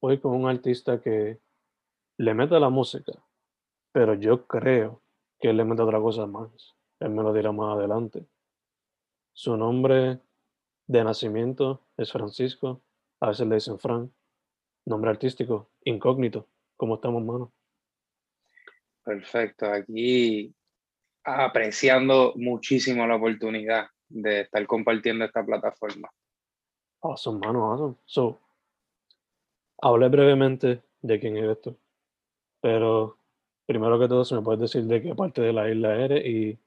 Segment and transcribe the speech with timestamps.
[0.00, 1.38] hoy con un artista que
[2.18, 3.12] le mete la música,
[3.92, 5.02] pero yo creo
[5.38, 6.74] que él le mete otra cosa más.
[6.98, 8.26] Él me lo dirá más adelante.
[9.32, 10.20] Su nombre
[10.86, 12.82] de nacimiento es Francisco,
[13.20, 14.12] a veces le dicen Fran.
[14.86, 16.46] Nombre artístico, incógnito.
[16.76, 17.52] ¿Cómo estamos, mano?
[19.04, 20.54] Perfecto, aquí
[21.24, 26.10] apreciando muchísimo la oportunidad de estar compartiendo esta plataforma.
[27.02, 27.96] Awesome, mano, awesome.
[28.04, 28.40] So,
[29.82, 31.76] Hablé brevemente de quién eres tú,
[32.60, 33.18] pero
[33.66, 36.58] primero que todo, si me puedes decir de qué parte de la isla eres y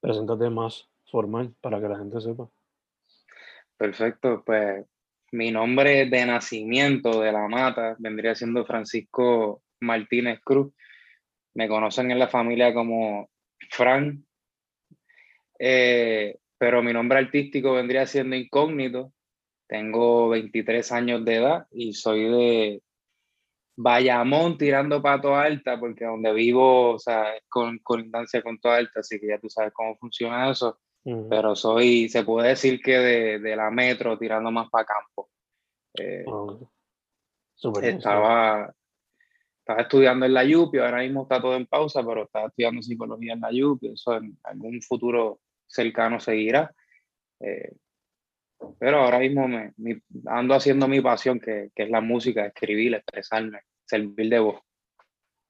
[0.00, 2.48] preséntate más formal para que la gente sepa.
[3.76, 4.86] Perfecto, pues
[5.32, 10.72] mi nombre de nacimiento de la mata vendría siendo Francisco Martínez Cruz.
[11.54, 13.30] Me conocen en la familia como
[13.70, 14.24] Fran,
[15.58, 19.13] eh, pero mi nombre artístico vendría siendo incógnito
[19.74, 22.82] tengo 23 años de edad y soy de
[23.76, 29.00] Bayamón tirando Pato Alta, porque donde vivo, o sea, es con colindancia con Pato Alta,
[29.00, 30.78] así que ya tú sabes cómo funciona eso.
[31.28, 35.28] Pero soy, se puede decir que de, de la metro tirando más para campo.
[35.98, 36.70] Eh, oh,
[37.82, 38.72] estaba,
[39.58, 43.34] estaba estudiando en la YUPI, ahora mismo está todo en pausa, pero estaba estudiando psicología
[43.34, 46.74] en la YUPI, eso en algún futuro cercano seguirá.
[47.40, 47.74] Eh,
[48.78, 49.72] pero ahora mismo me,
[50.26, 54.60] ando haciendo mi pasión, que, que, es la música, escribir, expresarme, servir de voz.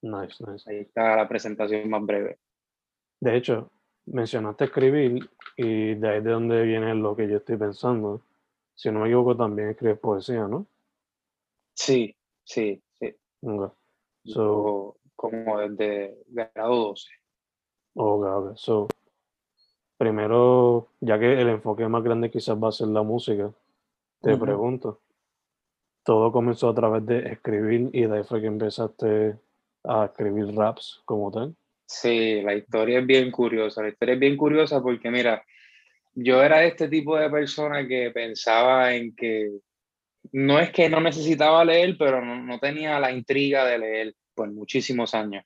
[0.02, 0.70] Nice, nice.
[0.70, 2.38] Ahí está la presentación más breve.
[3.20, 3.72] De hecho,
[4.06, 8.22] mencionaste escribir y de ahí de donde viene lo que yo estoy pensando.
[8.74, 10.66] Si no me equivoco, también escribes poesía, ¿no?
[11.74, 12.14] Sí,
[12.44, 13.14] sí, sí.
[14.24, 17.08] So, como desde grado 12.
[17.94, 18.56] Ok, ok.
[18.56, 18.88] So,
[19.96, 23.50] primero, ya que el enfoque más grande quizás va a ser la música,
[24.20, 25.00] te pregunto,
[26.02, 29.36] todo comenzó a través de escribir y de ahí fue que empezaste
[29.84, 31.54] a escribir raps como tal.
[31.86, 35.44] Sí, la historia es bien curiosa, la historia es bien curiosa porque mira,
[36.14, 39.50] yo era este tipo de persona que pensaba en que
[40.32, 44.50] no es que no necesitaba leer, pero no, no tenía la intriga de leer por
[44.50, 45.44] muchísimos años.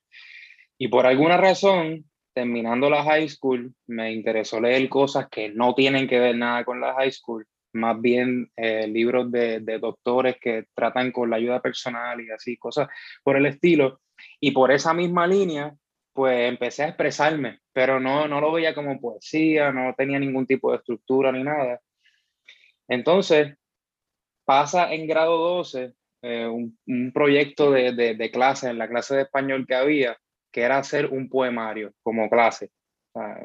[0.78, 2.07] Y por alguna razón,
[2.38, 6.80] terminando la high school, me interesó leer cosas que no tienen que ver nada con
[6.80, 11.60] la high school, más bien eh, libros de, de, doctores que tratan con la ayuda
[11.60, 12.86] personal y así, cosas
[13.24, 14.00] por el estilo.
[14.38, 15.74] Y por esa misma línea,
[16.12, 20.70] pues empecé a expresarme, pero no, no lo veía como poesía, no tenía ningún tipo
[20.70, 21.80] de estructura ni nada.
[22.86, 23.56] Entonces,
[24.44, 29.16] pasa en grado 12 eh, un, un, proyecto de, de, de clase, en la clase
[29.16, 30.16] de español que había,
[30.52, 32.70] que era hacer un poemario como clase.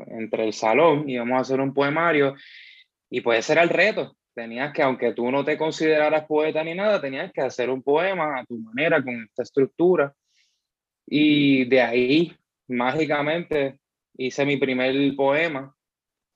[0.08, 2.36] entre el salón íbamos a hacer un poemario
[3.10, 4.16] y puede ser el reto.
[4.34, 8.40] Tenías que, aunque tú no te consideraras poeta ni nada, tenías que hacer un poema
[8.40, 10.14] a tu manera, con esta estructura.
[11.06, 13.80] Y de ahí, mágicamente,
[14.18, 15.76] hice mi primer poema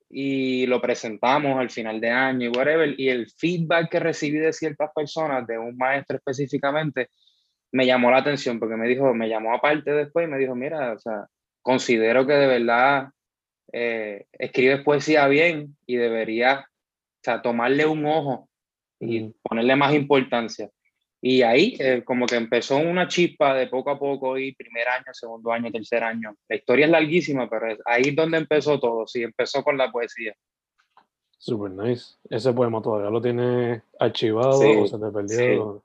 [0.09, 2.93] y lo presentamos al final de año y whatever.
[2.99, 7.09] Y el feedback que recibí de ciertas personas, de un maestro específicamente,
[7.71, 10.93] me llamó la atención porque me dijo, me llamó aparte después y me dijo, mira,
[10.93, 11.27] o sea,
[11.61, 13.09] considero que de verdad
[13.73, 18.49] eh, escribes poesía bien y deberías, o sea, tomarle un ojo
[18.99, 20.69] y ponerle más importancia.
[21.19, 25.05] Y ahí eh, como que empezó una chispa de poco a poco y primer año,
[25.13, 26.35] segundo año, tercer año.
[26.47, 30.35] La historia es larguísima, pero ahí es donde empezó todo, sí, empezó con la poesía.
[31.39, 32.15] Super nice.
[32.29, 35.83] Ese poema todavía lo tiene archivado o se te perdió.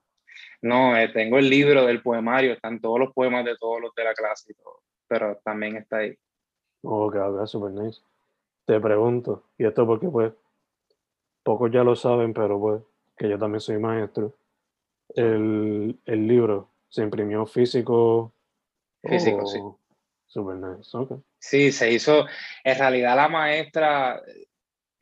[0.63, 4.05] No, eh, tengo el libro del poemario, están todos los poemas de todos los de
[4.05, 6.17] la clase y todo, pero también está ahí.
[6.83, 8.01] Ok, ok, super nice.
[8.65, 10.33] Te pregunto, y esto porque pues
[11.43, 12.83] pocos ya lo saben, pero pues
[13.17, 14.33] que yo también soy maestro.
[15.15, 18.33] El, el libro se imprimió físico.
[19.03, 19.59] Físico, sí.
[20.27, 21.21] Super nice, ok.
[21.39, 22.25] Sí, se hizo.
[22.63, 24.23] En realidad la maestra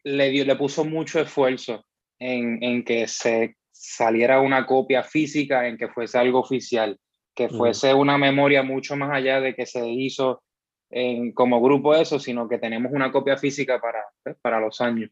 [0.05, 1.85] le, dio, le puso mucho esfuerzo
[2.19, 7.01] en, en que se saliera una copia física, en que fuese algo oficial,
[7.35, 10.43] que fuese una memoria mucho más allá de que se hizo
[10.91, 15.11] en, como grupo eso, sino que tenemos una copia física para, pues, para los años.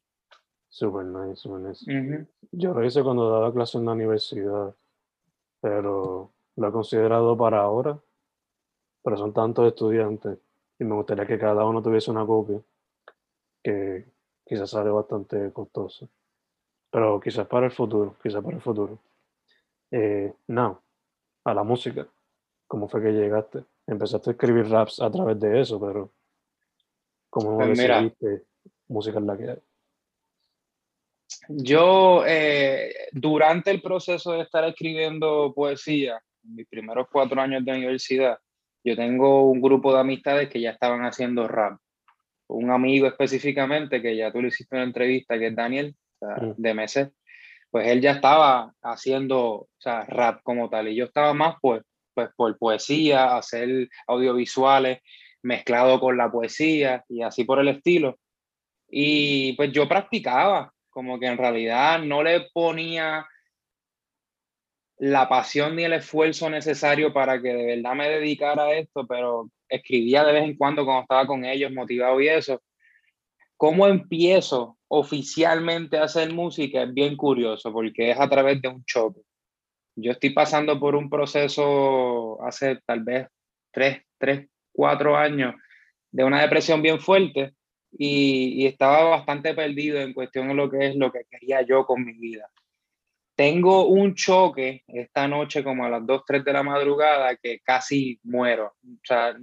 [0.68, 2.26] Super nice, super nice.
[2.52, 4.74] Yo lo hice cuando daba clase en la universidad,
[5.62, 7.98] pero lo he considerado para ahora,
[9.02, 10.36] pero son tantos estudiantes
[10.78, 12.60] y me gustaría que cada uno tuviese una copia
[13.62, 14.04] que
[14.44, 16.10] quizás sale bastante costoso.
[16.90, 18.98] Pero quizás para el futuro, quizás para el futuro.
[19.90, 20.80] Eh, now,
[21.44, 22.06] a la música.
[22.66, 23.64] ¿Cómo fue que llegaste?
[23.86, 26.12] Empezaste a escribir raps a través de eso, pero
[27.30, 28.44] ¿cómo pues decidiste
[28.88, 29.58] música en la que hay?
[31.48, 38.38] Yo, eh, durante el proceso de estar escribiendo poesía, mis primeros cuatro años de universidad,
[38.84, 41.78] yo tengo un grupo de amistades que ya estaban haciendo rap.
[42.48, 46.54] Un amigo específicamente, que ya tú le hiciste una entrevista, que es Daniel, mm.
[46.56, 47.08] de Meses,
[47.70, 50.88] pues él ya estaba haciendo o sea, rap como tal.
[50.88, 51.82] Y yo estaba más pues,
[52.14, 55.00] pues por poesía, hacer audiovisuales
[55.42, 58.18] mezclado con la poesía y así por el estilo.
[58.88, 63.26] Y pues yo practicaba, como que en realidad no le ponía
[64.98, 69.48] la pasión ni el esfuerzo necesario para que de verdad me dedicara a esto, pero
[69.68, 72.60] escribía de vez en cuando cuando estaba con ellos, motivado y eso.
[73.56, 76.82] ¿Cómo empiezo oficialmente hacer música?
[76.82, 79.20] Es bien curioso porque es a través de un choque.
[79.96, 83.28] Yo estoy pasando por un proceso hace tal vez
[83.72, 85.54] tres, tres, cuatro años
[86.10, 87.54] de una depresión bien fuerte
[87.90, 92.04] y, estaba bastante perdido en cuestión de lo que es lo que quería yo con
[92.04, 92.48] mi vida.
[93.34, 98.18] Tengo un choque esta noche como a las 2, 3 de la madrugada que casi
[98.24, 98.74] muero.
[98.84, 99.36] O sea,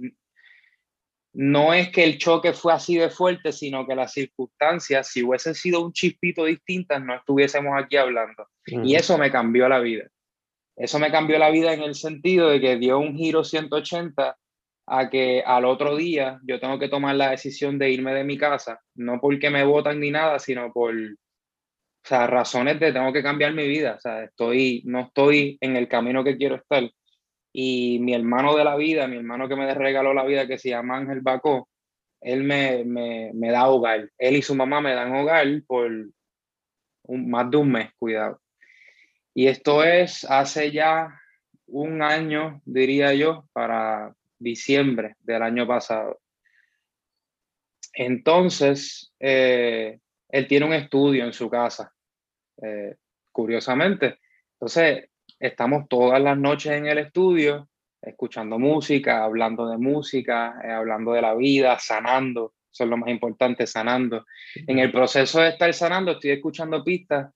[1.38, 5.54] no es que el choque fue así de fuerte, sino que las circunstancias, si hubiesen
[5.54, 8.48] sido un chispito distintas, no estuviésemos aquí hablando.
[8.64, 10.04] Y eso me cambió la vida.
[10.76, 14.38] Eso me cambió la vida en el sentido de que dio un giro 180
[14.86, 18.38] a que al otro día yo tengo que tomar la decisión de irme de mi
[18.38, 23.22] casa, no porque me votan ni nada, sino por o sea, razones de tengo que
[23.22, 26.88] cambiar mi vida, o sea, estoy, no estoy en el camino que quiero estar.
[27.58, 30.68] Y mi hermano de la vida, mi hermano que me regaló la vida, que se
[30.68, 31.70] llama Ángel Bacó,
[32.20, 34.10] él me, me, me da hogar.
[34.18, 35.90] Él y su mamá me dan hogar por
[37.04, 38.42] un, más de un mes, cuidado.
[39.32, 41.18] Y esto es hace ya
[41.66, 46.20] un año, diría yo, para, diciembre del año pasado.
[47.94, 49.98] Entonces, eh,
[50.28, 51.90] él tiene un estudio en su casa,
[52.62, 52.96] eh,
[53.32, 54.18] curiosamente.
[54.52, 55.08] Entonces,
[55.38, 57.68] estamos todas las noches en el estudio,
[58.00, 62.54] escuchando música, hablando de música, eh, hablando de la vida, sanando.
[62.72, 64.26] Eso es lo más importante, sanando.
[64.54, 67.32] En el proceso de estar sanando, estoy escuchando pistas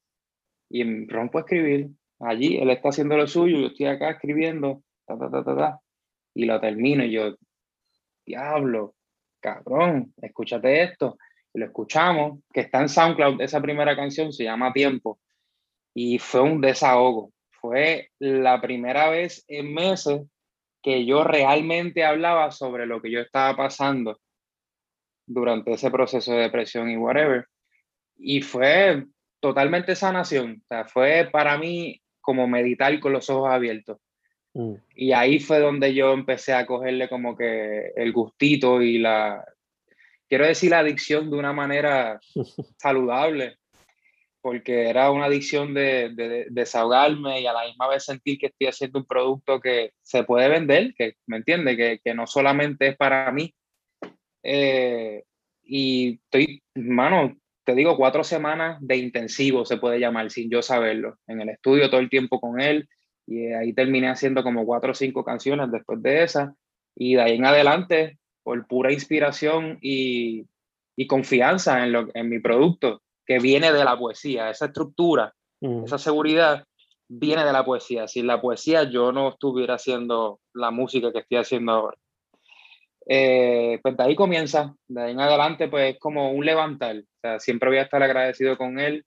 [0.68, 1.88] y rompo a escribir.
[2.20, 5.80] Allí él está haciendo lo suyo, yo estoy acá escribiendo, ta, ta, ta, ta, ta
[6.34, 7.36] y lo termino y yo,
[8.25, 8.94] diablo,
[9.40, 11.18] cabrón, escúchate esto.
[11.54, 15.18] Lo escuchamos, que está en SoundCloud, esa primera canción se llama Tiempo.
[15.94, 17.32] Y fue un desahogo.
[17.60, 20.22] Fue la primera vez en meses
[20.82, 24.18] que yo realmente hablaba sobre lo que yo estaba pasando
[25.26, 27.46] durante ese proceso de depresión y whatever.
[28.16, 29.04] Y fue
[29.40, 30.62] totalmente sanación.
[30.62, 33.98] O sea, fue para mí como meditar con los ojos abiertos.
[34.54, 34.74] Mm.
[34.94, 39.44] Y ahí fue donde yo empecé a cogerle como que el gustito y la,
[40.28, 42.20] quiero decir, la adicción de una manera
[42.78, 43.58] saludable,
[44.40, 48.68] porque era una adicción de, de, desahogarme y a la misma vez sentir que estoy
[48.68, 52.97] haciendo un producto que se puede vender, que me entiende, que, que no solamente es
[52.97, 53.54] para mí.
[54.42, 55.25] Eh,
[55.62, 61.18] y estoy, mano, te digo, cuatro semanas de intensivo se puede llamar sin yo saberlo,
[61.26, 62.88] en el estudio todo el tiempo con él
[63.26, 66.54] y ahí terminé haciendo como cuatro o cinco canciones después de esa.
[66.97, 70.47] Y de ahí en adelante, por pura inspiración y,
[70.97, 75.99] y confianza en, lo, en mi producto, que viene de la poesía, esa estructura, esa
[75.99, 76.64] seguridad,
[77.06, 78.08] viene de la poesía.
[78.08, 81.96] Sin la poesía yo no estuviera haciendo la música que estoy haciendo ahora.
[83.06, 86.96] Eh, pues de ahí comienza, de ahí en adelante pues es como un levantar.
[86.96, 89.06] O sea, siempre voy a estar agradecido con él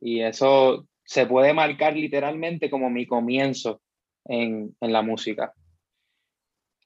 [0.00, 3.80] y eso se puede marcar literalmente como mi comienzo
[4.24, 5.52] en, en la música.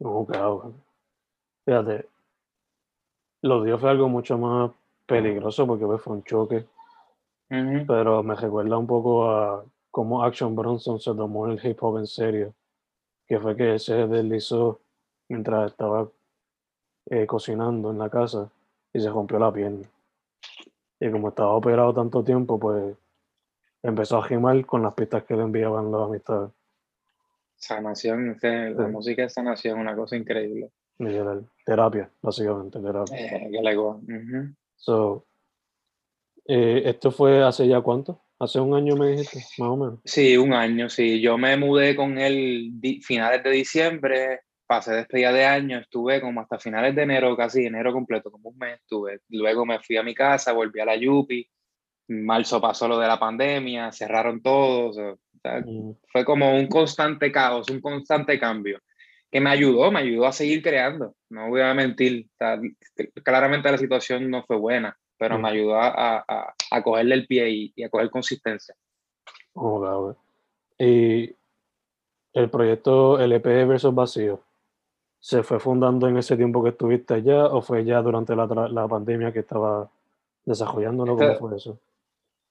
[0.01, 0.75] Oh, claro.
[1.65, 2.07] Fíjate,
[3.41, 4.73] lo dio fue algo mucho más
[5.07, 6.67] peligroso porque pues, fue un choque,
[7.87, 12.07] pero me recuerda un poco a cómo Action Bronson se tomó el hip hop en
[12.07, 12.55] serio,
[13.27, 14.81] que fue que se deslizó
[15.29, 16.09] mientras estaba
[17.07, 18.51] eh, cocinando en la casa
[18.93, 19.89] y se rompió la pierna.
[20.99, 22.97] Y como estaba operado tanto tiempo, pues
[23.83, 26.51] empezó a gimar con las pistas que le enviaban los amistades.
[27.57, 30.71] Sanación, la música de sanación, una cosa increíble.
[30.99, 33.17] Literal, terapia, básicamente, terapia.
[33.17, 33.63] Eh, que
[34.77, 35.27] so,
[36.49, 38.23] eh, ¿Esto fue hace ya cuánto?
[38.39, 40.01] ¿Hace un año me dijiste, más o menos?
[40.05, 41.21] Sí, un año, sí.
[41.21, 46.59] Yo me mudé con él finales de diciembre, pasé despedida de año, estuve como hasta
[46.59, 49.21] finales de enero, casi enero completo, como un mes estuve.
[49.31, 51.49] Luego me fui a mi casa, volví a la Yupi,
[52.09, 55.91] marzo pasó lo de la pandemia, cerraron todo, mm.
[56.13, 58.81] fue como un constante caos, un constante cambio,
[59.37, 62.27] que me ayudó, me ayudó a seguir creando, no voy a mentir,
[63.23, 65.53] claramente la situación no fue buena, pero me mm.
[65.53, 68.75] ayudó a, a, a, cogerle el pie y, a coger consistencia.
[69.53, 70.17] Oh,
[70.79, 71.35] y
[72.33, 74.41] el proyecto LP versus vacío,
[75.21, 78.89] ¿se fue fundando en ese tiempo que estuviste allá o fue ya durante la, la
[78.89, 79.91] pandemia que estaba
[80.47, 81.15] desarrollándolo?
[81.15, 81.79] ¿Cómo fue eso?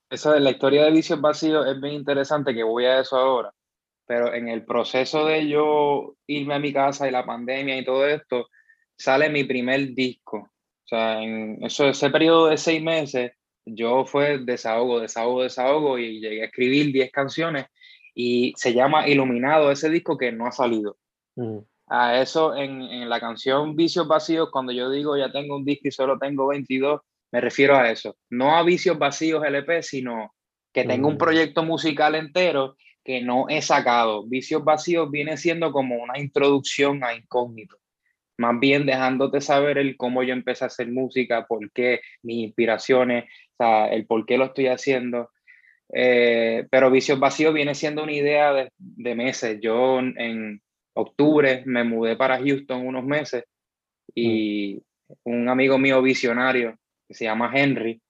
[0.08, 3.52] Esa, la historia de Vicios Vacíos es bien interesante, que voy a eso ahora,
[4.06, 8.06] pero en el proceso de yo irme a mi casa y la pandemia y todo
[8.06, 8.48] esto,
[8.96, 10.38] sale mi primer disco.
[10.38, 13.32] O sea, en eso, ese periodo de seis meses,
[13.64, 17.66] yo fue desahogo, desahogo, desahogo y llegué a escribir 10 canciones
[18.14, 20.96] y se llama Iluminado ese disco que no ha salido.
[21.34, 21.58] Mm.
[21.88, 25.88] A eso en, en la canción Vicios Vacíos, cuando yo digo ya tengo un disco
[25.88, 27.00] y solo tengo 22,
[27.32, 28.16] me refiero a eso.
[28.30, 30.32] No a vicios vacíos LP, sino
[30.72, 31.18] que tengo un mm.
[31.18, 34.26] proyecto musical entero que no he sacado.
[34.26, 37.78] Vicios vacíos viene siendo como una introducción a incógnito.
[38.36, 43.24] Más bien dejándote saber el cómo yo empecé a hacer música, por qué, mis inspiraciones,
[43.24, 45.30] o sea, el por qué lo estoy haciendo.
[45.94, 49.60] Eh, pero Vicios Vacíos viene siendo una idea de, de, meses.
[49.62, 50.60] Yo en
[50.94, 53.44] octubre me mudé para Houston unos meses
[54.12, 54.82] y
[55.24, 55.30] mm.
[55.30, 58.00] un amigo mío visionario que se llama Henry,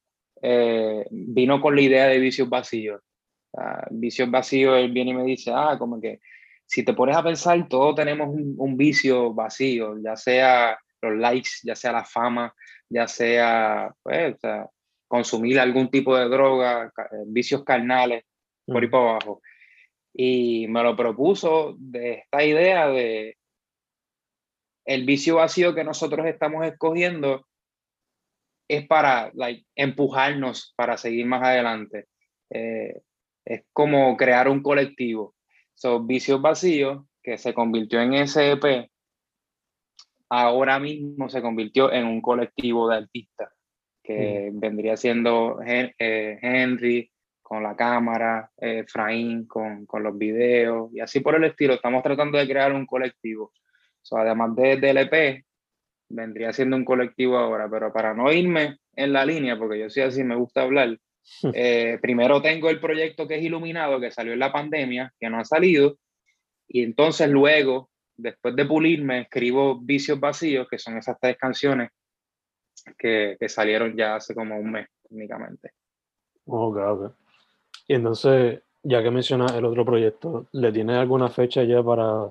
[0.40, 3.02] eh, vino con la idea de vicios vacíos.
[3.90, 6.20] Vicios vacíos, él viene y me dice, ah, como que
[6.66, 11.76] si te pones a pensar, todos tenemos un, vicio vacío, ya sea los likes, ya
[11.76, 12.52] sea la fama,
[12.88, 14.36] ya sea, pues,
[15.06, 18.24] consumir algún tipo de droga, eh, vicios carnales,
[18.66, 19.40] por ahí para abajo.
[20.12, 23.36] Y me lo propuso de esta idea de
[24.86, 27.46] el vicio vacío que nosotros estamos escogiendo
[28.68, 29.32] es para
[29.74, 32.06] empujarnos para seguir más adelante.
[32.50, 33.02] Eh,
[33.46, 35.34] es como crear un colectivo.
[35.74, 38.90] Son Vicios Vacíos, que se convirtió en SEP,
[40.28, 43.52] ahora mismo se convirtió en un colectivo de artistas,
[44.02, 44.60] que mm.
[44.60, 45.94] vendría siendo eh,
[46.42, 47.10] Henry
[47.40, 51.74] con la cámara, Efraín con, con, los videos, y así por el estilo.
[51.74, 53.52] Estamos tratando de crear un colectivo.
[54.10, 55.44] además de, del EP,
[56.08, 60.00] vendría siendo un colectivo ahora, pero para no irme en la línea, porque yo sí
[60.00, 60.98] así me gusta hablar,
[61.54, 65.38] eh, primero tengo el proyecto que es Iluminado, que salió en la pandemia, que no
[65.38, 65.98] ha salido,
[66.68, 71.90] y entonces luego, después de pulirme, escribo Vicios Vacíos, que son esas tres canciones
[72.98, 75.72] que, que salieron ya hace como un mes, técnicamente.
[76.46, 77.12] Ok, ok.
[77.88, 82.30] Y entonces, ya que mencionas el otro proyecto, ¿le tienes alguna fecha ya para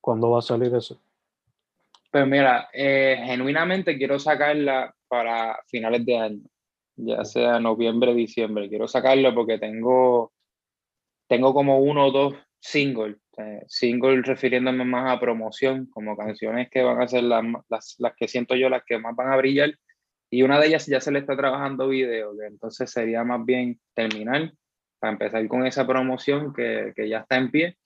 [0.00, 1.00] cuándo va a salir eso?
[2.10, 6.42] Pues mira, eh, genuinamente quiero sacarla para finales de año,
[6.96, 8.68] ya sea noviembre, diciembre.
[8.68, 10.32] Quiero sacarla porque tengo,
[11.28, 16.82] tengo como uno o dos singles, eh, singles refiriéndome más a promoción, como canciones que
[16.82, 19.74] van a ser las, las, las, que siento yo las que más van a brillar.
[20.30, 23.78] Y una de ellas ya se le está trabajando video, que entonces sería más bien
[23.94, 24.52] terminar
[24.98, 27.76] para empezar con esa promoción que, que ya está en pie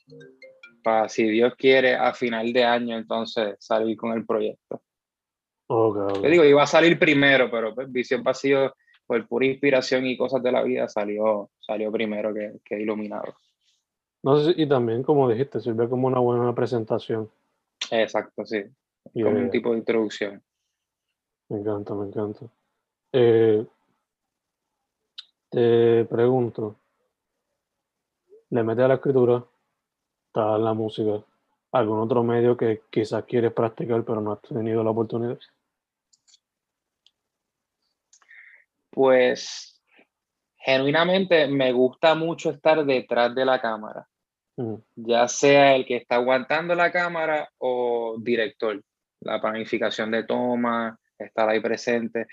[0.82, 4.82] para, si Dios quiere, a final de año entonces salir con el proyecto.
[5.66, 8.74] Okay, Te digo, iba a salir primero, pero pues, Visión Vacío,
[9.08, 13.34] por pura inspiración y cosas de la vida, salió, salió primero que, que Iluminado.
[14.22, 17.30] No sé, y también, como dijiste, sirve como una buena presentación.
[17.90, 18.64] Exacto, sí.
[19.14, 20.42] como un tipo de introducción.
[21.48, 22.46] Me encanta, me encanta.
[23.12, 23.64] Eh,
[25.48, 26.76] te pregunto,
[28.50, 29.42] le metes a la escritura,
[30.26, 31.22] está la música,
[31.72, 35.38] algún otro medio que quizás quieres practicar pero no has tenido la oportunidad.
[38.98, 39.80] Pues
[40.56, 44.08] genuinamente me gusta mucho estar detrás de la cámara,
[44.56, 48.82] Mm, ya sea el que está aguantando la cámara o director,
[49.20, 52.26] la planificación de toma, estar ahí presente.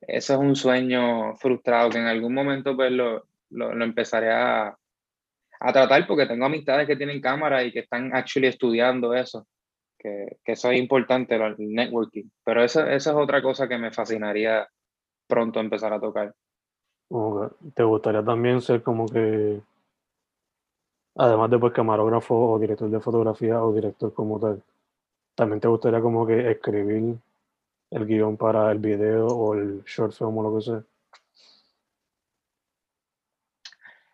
[0.00, 4.76] Eso es un sueño frustrado que en algún momento pues lo, lo, lo empezaré a,
[5.60, 9.46] a tratar porque tengo amistades que tienen cámara y que están actually estudiando eso,
[9.96, 12.24] que, que eso es importante, el networking.
[12.44, 14.68] Pero eso, eso es otra cosa que me fascinaría
[15.28, 16.34] pronto empezar a tocar.
[17.74, 19.60] ¿Te gustaría también ser como que,
[21.14, 24.62] además de pues camarógrafo o director de fotografía o director como tal,
[25.34, 27.16] también te gustaría como que escribir
[27.90, 30.82] el guion para el video o el short film o lo que sea?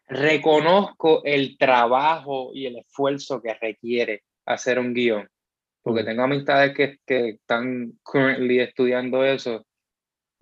[0.06, 5.28] Reconozco el trabajo y el esfuerzo que requiere hacer un guion,
[5.82, 6.06] porque Mm.
[6.06, 9.64] tengo amistades que, que están currently estudiando eso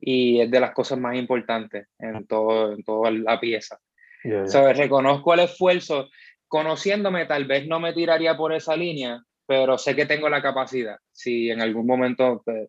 [0.04, 3.78] y es de las cosas más importantes en, todo, en toda la pieza.
[4.24, 4.48] Yeah, yeah.
[4.48, 6.08] So, reconozco el esfuerzo.
[6.48, 10.96] Conociéndome, tal vez no me tiraría por esa línea, pero sé que tengo la capacidad.
[11.12, 12.68] Si en algún momento pues,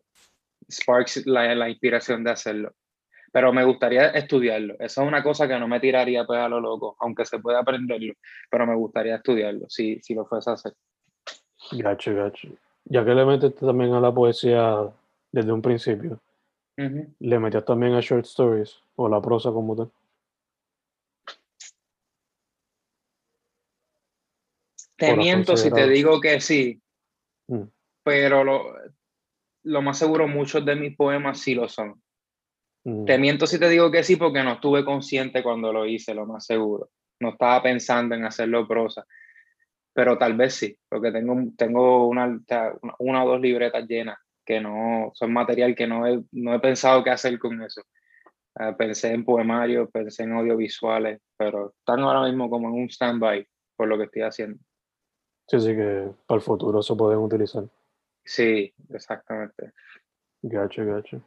[0.70, 2.72] sparks la, la inspiración de hacerlo.
[3.32, 4.76] Pero me gustaría estudiarlo.
[4.78, 7.58] Eso es una cosa que no me tiraría pues, a lo loco, aunque se pueda
[7.58, 8.14] aprenderlo.
[8.48, 10.72] Pero me gustaría estudiarlo, si, si lo fuese a hacer.
[11.72, 12.48] Gacho, gacho.
[12.84, 14.88] Ya que le metiste también a la poesía
[15.32, 16.20] desde un principio,
[16.76, 17.14] Ujú.
[17.20, 19.90] ¿le metías también a short stories o la prosa como tal?
[24.96, 26.80] Te ¿O las miento si te digo que sí,
[27.46, 27.64] Mm.
[28.02, 28.74] pero lo,
[29.64, 32.02] lo más seguro, muchos de mis poemas sí lo son.
[32.84, 36.14] Mm, Te miento si te digo que sí, porque no estuve consciente cuando lo hice,
[36.14, 36.88] lo más seguro.
[37.20, 39.04] No estaba pensando en hacerlo prosa,
[39.92, 42.40] pero tal vez sí, porque tengo, tengo una,
[42.98, 47.02] una o dos libretas llenas que no son material que no he, no he pensado
[47.02, 47.82] qué hacer con eso.
[48.60, 53.46] Eh, pensé en poemarios, pensé en audiovisuales, pero están ahora mismo como en un stand-by
[53.76, 54.58] por lo que estoy haciendo.
[55.48, 57.64] Sí, sí, que para el futuro se pueden utilizar.
[58.24, 59.72] Sí, exactamente.
[60.42, 61.20] Gacho, gacho.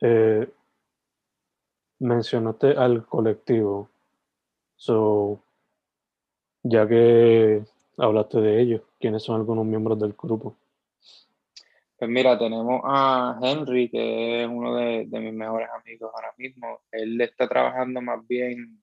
[0.00, 0.48] Eh,
[1.98, 3.90] mencionaste al colectivo.
[4.76, 5.42] So,
[6.62, 7.64] ya que
[7.98, 10.56] hablaste de ellos, ¿quiénes son algunos miembros del grupo?
[12.04, 16.82] Pues mira, tenemos a Henry, que es uno de, de mis mejores amigos ahora mismo.
[16.92, 18.82] Él está trabajando más bien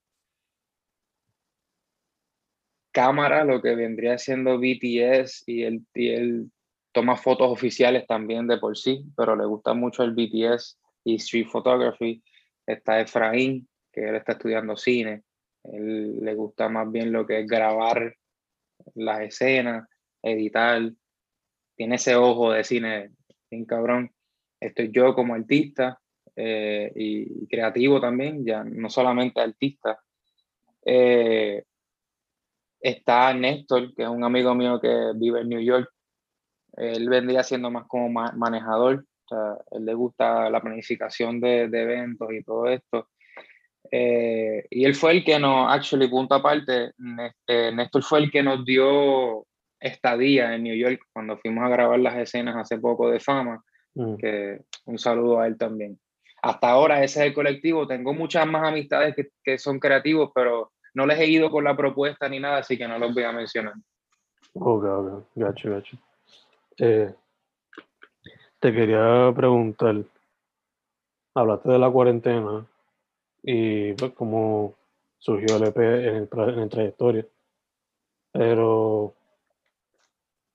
[2.92, 6.52] cámara, lo que vendría siendo BTS, y él, y él
[6.92, 11.46] toma fotos oficiales también de por sí, pero le gusta mucho el BTS y street
[11.46, 12.24] photography.
[12.66, 15.22] Está Efraín, que él está estudiando cine.
[15.66, 18.16] Él le gusta más bien lo que es grabar
[18.96, 19.88] las escenas,
[20.24, 20.92] editar.
[21.82, 23.10] Tiene ese ojo de cine
[23.50, 24.12] bien cabrón.
[24.60, 26.00] Estoy yo como artista
[26.36, 30.00] eh, y creativo también, ya no solamente artista.
[30.86, 31.64] Eh,
[32.80, 35.90] está Néstor, que es un amigo mío que vive en New York.
[36.74, 39.04] Él vendría siendo más como ma manejador.
[39.26, 43.10] O sea, él le gusta la planificación de, de eventos y todo esto.
[43.90, 46.92] Eh, y él fue el que nos, actually, punto aparte,
[47.48, 49.48] eh, Néstor fue el que nos dio
[49.82, 53.64] estadía en New York cuando fuimos a grabar las escenas hace poco de fama.
[53.96, 54.16] Mm.
[54.16, 56.00] Que un saludo a él también.
[56.42, 57.88] Hasta ahora ese es el colectivo.
[57.88, 61.76] Tengo muchas más amistades que, que son creativos, pero no les he ido con la
[61.76, 63.74] propuesta ni nada, así que no los voy a mencionar.
[64.54, 65.98] Ok, ok, gacho, gacho.
[66.78, 67.14] Eh,
[68.60, 70.04] te quería preguntar,
[71.36, 72.66] hablaste de la cuarentena
[73.44, 74.76] y pues, cómo
[75.18, 77.26] surgió el EP en el, en el trayectoria,
[78.32, 79.14] pero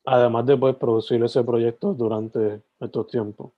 [0.06, 3.52] además de pues, producir ese proyecto durante estos tiempos,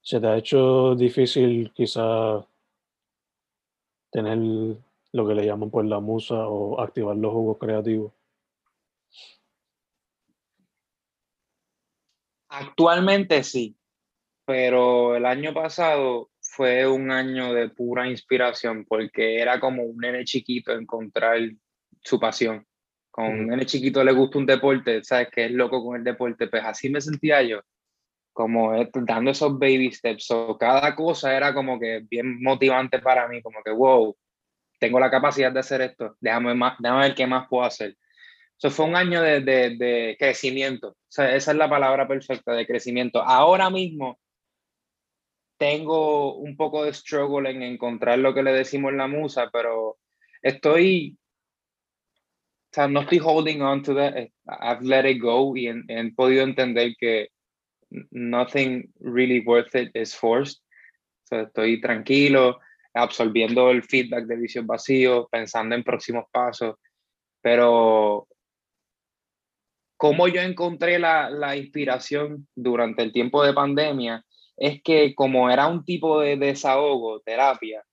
[0.00, 2.44] ¿se te ha hecho difícil quizá
[4.10, 4.38] tener
[5.12, 8.12] lo que le llaman pues la musa o activar los jugos creativos?
[12.48, 13.76] Actualmente sí,
[14.46, 20.24] pero el año pasado fue un año de pura inspiración porque era como un nene
[20.24, 21.40] chiquito encontrar
[22.00, 22.64] su pasión.
[23.14, 25.28] Con nene chiquito le gusta un deporte, ¿sabes?
[25.30, 27.60] Que es loco con el deporte, pues así me sentía yo,
[28.32, 30.26] como dando esos baby steps.
[30.26, 34.16] So, cada cosa era como que bien motivante para mí, como que, wow,
[34.80, 37.96] tengo la capacidad de hacer esto, déjame, más, déjame ver qué más puedo hacer.
[38.58, 40.88] Eso fue un año de, de, de crecimiento.
[40.88, 43.22] O sea, esa es la palabra perfecta, de crecimiento.
[43.22, 44.18] Ahora mismo
[45.56, 49.98] tengo un poco de struggle en encontrar lo que le decimos la musa, pero
[50.42, 51.16] estoy
[52.74, 56.42] sea, no estoy holding on to that, eh, I've let it go y he, podido
[56.42, 57.28] entender que
[58.10, 60.58] nothing really worth it is forced.
[61.24, 62.58] O sea, estoy tranquilo,
[62.92, 66.74] absorbiendo el feedback de Visión Vacío, pensando en próximos pasos,
[67.40, 68.26] pero
[69.96, 74.24] cómo yo encontré la, la, inspiración durante el tiempo de pandemia
[74.56, 77.84] es que como era un tipo de desahogo, terapia,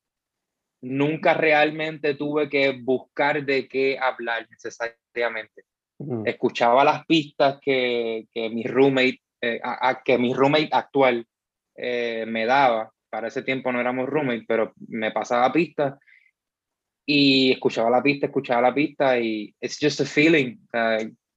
[0.81, 5.63] nunca realmente tuve que buscar de qué hablar necesariamente.
[6.25, 11.25] Escuchaba las pistas que, que mi roommate, eh, a, que mi roommate actual
[11.75, 12.91] eh, me daba.
[13.09, 15.99] Para ese tiempo no éramos roommate, pero me pasaba pistas
[17.05, 20.57] y escuchaba la pista, escuchaba la pista y it's just a feeling.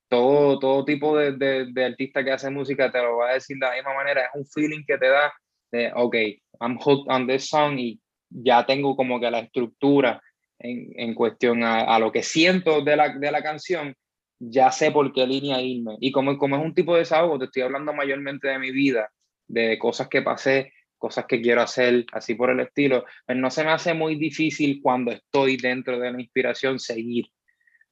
[0.09, 3.59] todo, todo tipo de, de, de, artista que hace música te lo va a decir
[3.59, 4.23] de la misma manera.
[4.23, 5.35] Es un feeling que te da
[5.73, 6.15] de, ok,
[6.61, 8.01] I'm hooked on this song y
[8.35, 10.21] ya tengo como que la estructura
[10.59, 13.95] en, en cuestión a, a, lo que siento de la, de la canción,
[14.39, 15.97] ya sé por qué línea irme.
[16.01, 19.11] Y como, como es un tipo de desahogo, te estoy hablando mayormente de mi vida,
[19.47, 23.65] de cosas que pasé, cosas que quiero hacer, así por el estilo, pues no se
[23.65, 27.27] me hace muy difícil cuando estoy dentro de la inspiración seguir,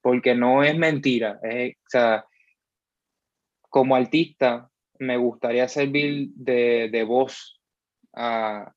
[0.01, 1.39] porque no es mentira.
[1.43, 2.25] Es, o sea,
[3.69, 7.61] como artista, me gustaría servir de, de voz
[8.15, 8.73] a,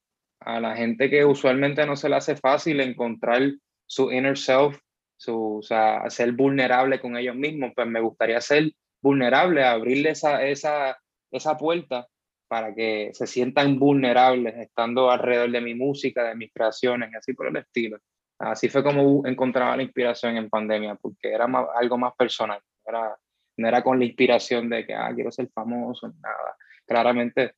[0.45, 3.41] a la gente que usualmente no se le hace fácil encontrar
[3.87, 4.79] su inner self,
[5.17, 10.43] su, o sea, ser vulnerable con ellos mismos, pues me gustaría ser vulnerable, abrirle esa,
[10.45, 10.97] esa,
[11.31, 12.07] esa puerta
[12.47, 17.47] para que se sientan vulnerables estando alrededor de mi música, de mis creaciones así por
[17.47, 17.97] el estilo.
[18.37, 23.17] Así fue como encontraba la inspiración en pandemia, porque era algo más personal, era,
[23.57, 26.55] no era con la inspiración de que ah, quiero ser famoso, nada.
[26.85, 27.53] Claramente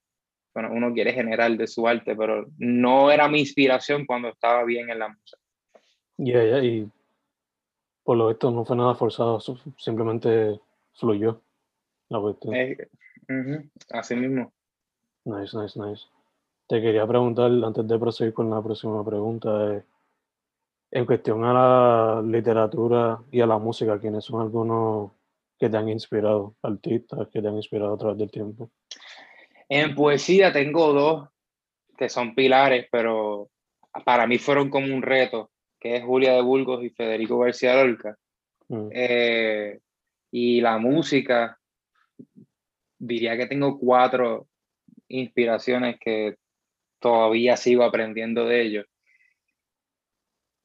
[0.58, 4.90] bueno, uno quiere generar de su arte, pero no era mi inspiración cuando estaba bien
[4.90, 5.40] en la música.
[6.18, 6.90] Yeah, y
[8.04, 9.40] por lo visto no fue nada forzado,
[9.78, 10.60] simplemente
[10.96, 11.44] fluyó
[12.10, 12.56] la cuestión.
[12.56, 12.90] Eh,
[13.92, 14.52] así mismo.
[15.26, 16.08] Nice, nice, nice.
[16.68, 19.84] Te quería preguntar, antes de proseguir con la próxima pregunta, eh,
[20.90, 25.12] en cuestión a la literatura y a la música, ¿quiénes son algunos
[25.60, 28.72] que te han inspirado, artistas que te han inspirado a través del tiempo?
[29.70, 31.30] En poesía tengo dos
[31.98, 33.50] que son pilares, pero
[34.06, 38.18] para mí fueron como un reto, que es Julia de Burgos y Federico García Lorca.
[38.70, 38.90] Mm.
[38.92, 39.80] Eh,
[40.32, 41.60] y la música,
[43.00, 44.48] diría que tengo cuatro
[45.08, 46.38] inspiraciones que
[47.00, 48.86] todavía sigo aprendiendo de ellos.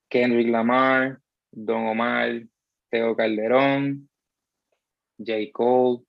[0.09, 1.19] Kendrick Lamar,
[1.51, 2.43] Don Omar,
[2.91, 4.11] Teo Calderón,
[5.19, 5.51] J.
[5.53, 6.05] Cole,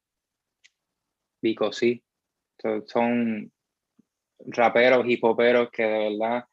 [1.42, 2.03] Vico C
[2.86, 3.52] son
[4.46, 6.46] raperos, hip hoperos que de verdad,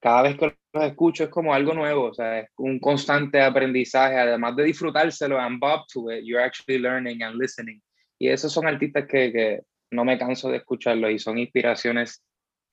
[0.00, 4.18] cada vez que los escucho es como algo nuevo, o sea, es un constante aprendizaje,
[4.18, 7.82] además de disfrutárselo, I'm bob to it, you're actually learning and listening.
[8.18, 12.24] Y esos son artistas que, que no me canso de escucharlos y son inspiraciones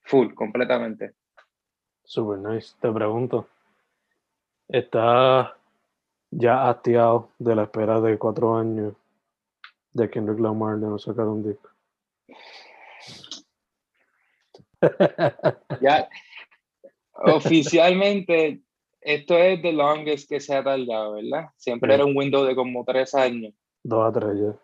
[0.02, 1.12] full, completamente.
[2.04, 2.74] Super nice.
[2.80, 3.48] Te pregunto,
[4.68, 5.50] ¿estás
[6.30, 8.94] ya hastiado de la espera de cuatro años
[9.92, 11.73] de Kendrick Lamar de no sacar un disco?
[15.80, 16.08] Ya,
[17.12, 18.60] oficialmente,
[19.00, 21.48] esto es the longest que se ha tardado, ¿verdad?
[21.56, 23.54] Siempre era un window de como tres años.
[23.82, 24.58] Dos a tres ya.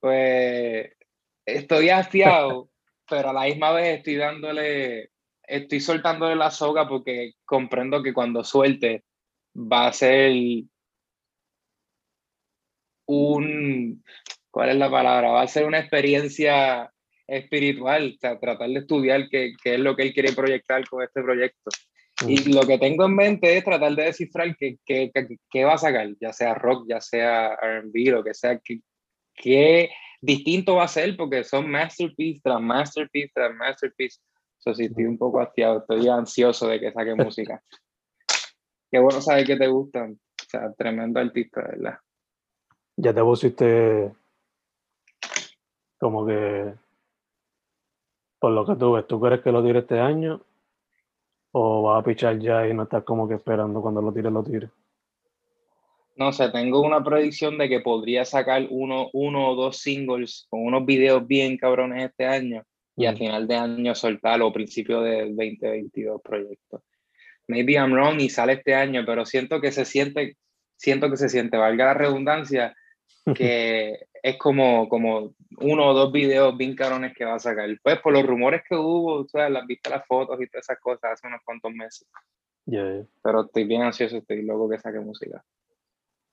[0.00, 0.90] Pues
[1.46, 2.70] estoy hastiado,
[3.08, 5.10] pero a la misma vez estoy dándole,
[5.42, 9.04] estoy soltándole la soga porque comprendo que cuando suelte
[9.54, 10.32] va a ser
[13.06, 14.04] un,
[14.52, 15.32] ¿cuál es la palabra?
[15.32, 16.92] Va a ser una experiencia
[17.26, 21.02] espiritual, o sea, tratar de estudiar qué, qué es lo que él quiere proyectar con
[21.02, 21.70] este proyecto.
[22.28, 25.10] Y lo que tengo en mente es tratar de descifrar qué, qué,
[25.50, 28.60] qué va a sacar, ya sea rock, ya sea RB, lo que sea,
[29.34, 34.20] qué, distinto va a ser, porque son masterpiece tras masterpiece tras masterpiece.
[34.60, 37.60] Eso sí, estoy un poco hastiado, estoy ansioso de que saque música.
[38.92, 40.12] Qué bueno saber que te gustan.
[40.12, 41.98] O sea, tremendo artista, ¿verdad?
[42.96, 44.12] Ya te pusiste
[46.02, 46.74] como que
[48.40, 50.42] por lo que tú ves, ¿tú crees que lo tire este año?
[51.52, 54.42] ¿O va a pichar ya y no estás como que esperando cuando lo tire, lo
[54.42, 54.68] tire?
[56.16, 60.66] No sé, tengo una predicción de que podría sacar uno, uno o dos singles con
[60.66, 62.64] unos videos bien cabrones este año
[62.96, 66.82] y al final de año soltarlo o principio de 2022 proyectos.
[67.46, 70.36] Maybe I'm wrong y sale este año, pero siento que se siente,
[70.74, 72.74] siento que se siente, valga la redundancia,
[73.36, 77.68] que es como, como uno o dos videos bien carones que va a sacar.
[77.82, 81.12] Pues por los rumores que hubo, sea, las viste las fotos y todas esas cosas
[81.12, 82.08] hace unos cuantos meses.
[82.64, 85.44] Pero estoy bien ansioso, estoy loco que saque música.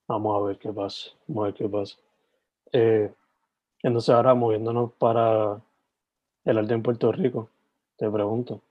[0.08, 1.10] Vamos a ver qué pasa.
[1.28, 1.98] Vamos a ver qué pasa.
[2.72, 3.12] Eh,
[3.82, 5.60] entonces ahora moviéndonos para
[6.46, 7.50] el arte en Puerto Rico,
[7.98, 8.62] te pregunto,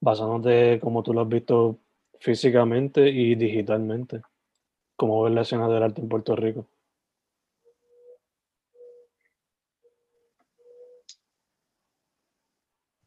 [0.00, 1.78] basándote como tú lo has visto
[2.18, 4.22] físicamente y digitalmente,
[4.96, 6.66] ¿cómo ves la escena del arte en Puerto Rico?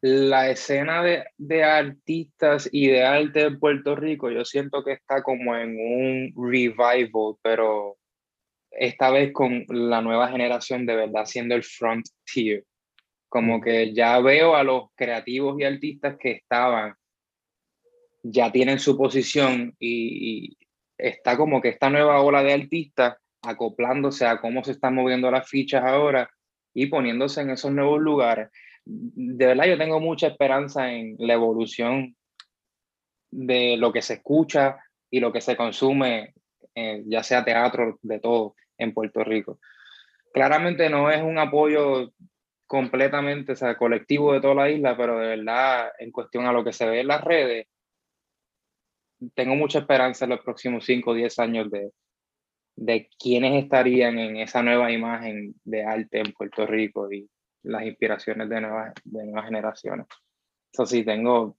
[0.00, 5.22] La escena de, de artistas y de arte en Puerto Rico, yo siento que está
[5.22, 7.98] como en un revival, pero
[8.70, 12.64] esta vez con la nueva generación de verdad siendo el front tier.
[13.28, 16.94] Como que ya veo a los creativos y artistas que estaban,
[18.22, 20.56] ya tienen su posición y,
[20.96, 25.48] está como que esta nueva ola de artistas acoplándose a cómo se están moviendo las
[25.48, 26.28] fichas ahora
[26.74, 28.48] y poniéndose en esos nuevos lugares.
[28.90, 32.16] De verdad yo tengo mucha esperanza en la evolución
[33.30, 34.78] de lo que se escucha
[35.10, 36.32] y lo que se consume,
[36.74, 39.58] eh, ya sea teatro, de todo, en Puerto Rico.
[40.32, 42.12] Claramente no es un apoyo
[42.66, 46.72] completamente, o colectivo de toda la isla, pero de verdad, en cuestión a lo que
[46.72, 47.66] se ve en las redes,
[49.34, 51.90] tengo mucha esperanza en los próximos 5 o 10 años de,
[52.76, 57.28] de quiénes estarían en esa nueva imagen de arte en Puerto Rico y
[57.62, 60.06] las inspiraciones de nuevas, de nuevas generaciones.
[60.72, 61.56] Eso sí, tengo,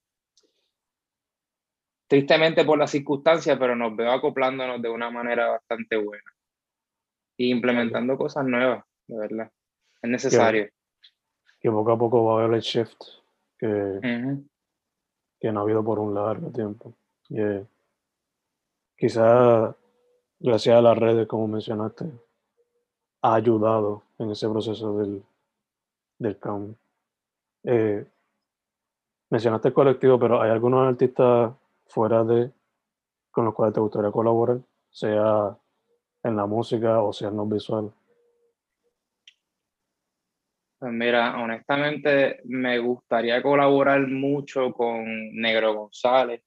[2.08, 6.32] tristemente por las circunstancias, pero nos veo acoplándonos de una manera bastante buena
[7.38, 9.52] y implementando cosas nuevas, de verdad.
[10.02, 10.70] Es necesario
[11.60, 13.02] que poco a poco va a haber el shift
[13.58, 14.00] que,
[15.40, 16.94] que no ha habido por un largo tiempo.
[17.28, 17.66] Y, eh,
[18.98, 19.76] quizá
[20.40, 22.06] gracias a las redes, como mencionaste,
[23.22, 25.24] ha ayudado en ese proceso del,
[26.20, 26.76] del cambio.
[27.64, 28.06] Eh,
[29.30, 31.54] mencionaste el colectivo, pero ¿hay algunos artistas
[31.88, 32.52] fuera de
[33.32, 34.60] con los cuales te gustaría colaborar?
[34.90, 35.58] Sea
[36.24, 37.92] en la música o sea en lo visual.
[40.80, 46.42] Pues mira, honestamente me gustaría colaborar mucho con Negro González,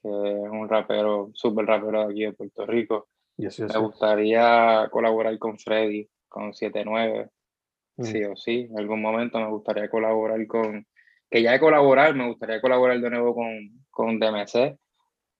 [0.00, 3.08] que es un rapero, súper rapero de aquí de Puerto Rico.
[3.36, 7.41] me gustaría colaborar con Freddy, con 79, mm.
[7.98, 8.68] Sí o sí.
[8.70, 10.86] En algún momento me gustaría colaborar con,
[11.30, 14.78] que ya he colaborado, me gustaría colaborar de nuevo con, con DMC,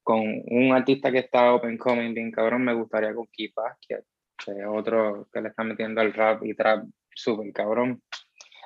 [0.02, 4.66] con un artista que está open coming bien cabrón, me gustaría con Kipa, que es
[4.68, 6.84] otro que le está metiendo al rap y trap
[7.14, 8.02] súper cabrón.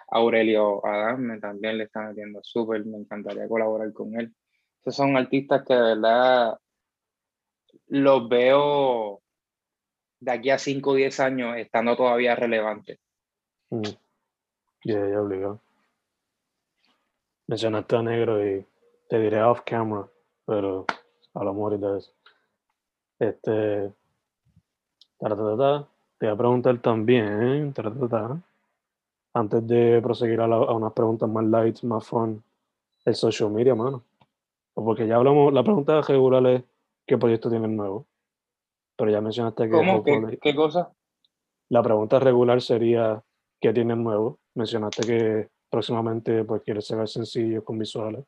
[0.08, 4.32] Aurelio Adame también le está metiendo súper, me encantaría colaborar con él.
[4.80, 6.56] Esos son artistas que de verdad
[7.88, 9.20] los veo
[10.20, 12.98] de aquí a 5 o 10 años estando todavía relevantes.
[13.70, 13.82] Mm.
[14.84, 15.60] Ya, ya obligado.
[17.48, 18.64] Mencionaste a Negro y
[19.08, 20.08] te diré off camera,
[20.44, 20.84] pero
[21.34, 22.12] a lo mejor de eso.
[23.18, 23.92] Este.
[25.18, 27.74] te voy a preguntar también,
[29.32, 32.42] antes de proseguir a, unas preguntas más light, más fun,
[33.04, 34.02] el social media, mano.
[34.74, 36.62] Porque ya hablamos, la pregunta regular es
[37.06, 38.06] qué proyecto tienes nuevo.
[38.96, 39.70] Pero ya mencionaste que...
[39.70, 40.02] ¿Cómo?
[40.02, 40.90] ¿Qué, cosa?
[41.68, 43.22] La pregunta regular sería
[43.60, 44.38] qué tienes nuevo.
[44.54, 48.24] Mencionaste que próximamente pues quieres ser sencillo con visuales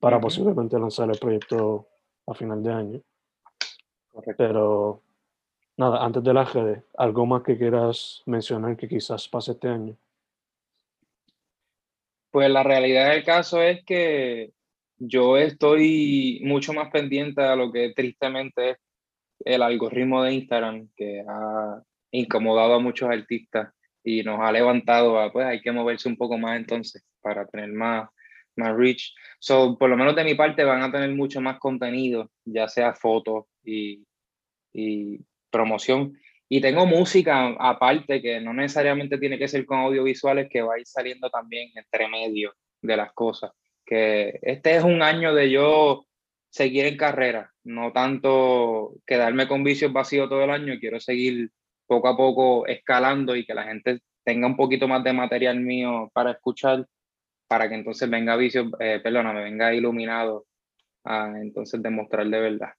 [0.00, 1.86] para posiblemente lanzar el proyecto
[2.26, 3.00] a final de año.
[4.36, 5.02] Pero
[5.76, 9.96] nada, antes de la GD, ¿algo más que quieras mencionar que quizás pase este año?
[12.30, 14.52] Pues la realidad del caso es que
[14.98, 18.76] yo estoy mucho más pendiente a lo que tristemente es
[19.44, 23.72] el algoritmo de Instagram que ha incomodado a muchos artistas
[24.04, 27.72] y nos ha levantado a, pues hay que moverse un poco más entonces para tener
[27.72, 28.08] más,
[28.54, 29.14] más reach.
[29.40, 32.94] So, por lo menos de mi parte van a tener mucho más contenido, ya sea
[32.94, 34.04] fotos y,
[34.72, 36.18] y promoción.
[36.48, 40.78] Y tengo música aparte que no necesariamente tiene que ser con audiovisuales, que va a
[40.78, 43.52] ir saliendo también entre medio de las cosas.
[43.86, 46.06] Que este es un año de yo
[46.50, 51.50] seguir en carrera, no tanto quedarme con vicios vacíos todo el año, quiero seguir
[51.86, 56.10] poco a poco escalando y que la gente tenga un poquito más de material mío
[56.12, 56.86] para escuchar
[57.46, 60.46] para que entonces venga vicio, eh, perdóname, venga iluminado
[61.04, 62.70] a entonces demostrar de verdad.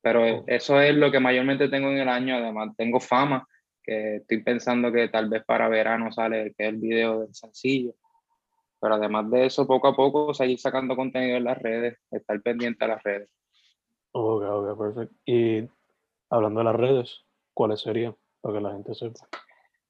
[0.00, 0.44] Pero oh.
[0.46, 3.46] eso es lo que mayormente tengo en el año, además tengo fama,
[3.82, 7.94] que estoy pensando que tal vez para verano sale que es el video del sencillo.
[8.80, 12.84] Pero además de eso, poco a poco seguir sacando contenido en las redes, estar pendiente
[12.84, 13.28] a las redes.
[14.12, 15.14] Ok, ok, perfecto.
[15.26, 15.68] Y
[16.30, 18.14] hablando de las redes, ¿cuáles serían?
[18.40, 19.28] Para que la gente sepa.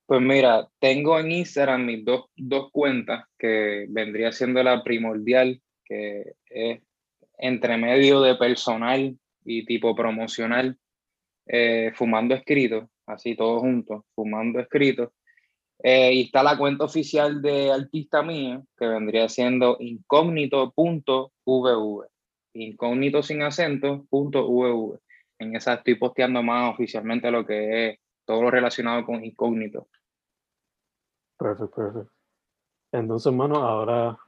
[0.07, 6.35] Pues mira, tengo en Instagram mis dos, dos cuentas, que vendría siendo la primordial, que
[6.47, 6.81] es
[7.39, 10.77] entre medio de personal y tipo promocional.
[11.47, 15.13] eh, Fumando Escrito, así todos juntos, Fumando Escrito.
[15.83, 22.07] Eh, y está la cuenta oficial de artista mía, que vendría siendo incógnito.vv.
[22.53, 24.99] Incógnito sin acento, .vv.
[25.41, 29.89] En esa estoy posteando más oficialmente lo que es todo lo relacionado con incógnito.
[31.39, 32.13] Perfecto, perfecto.
[32.93, 34.19] Entonces, hermano, ahora